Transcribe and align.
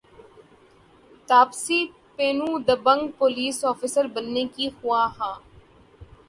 تاپسی 1.29 1.79
پنو 2.15 2.49
دبنگ 2.67 3.03
پولیس 3.17 3.63
افسر 3.65 4.05
بننے 4.15 4.43
کی 4.55 4.69
خواہاں 4.77 5.33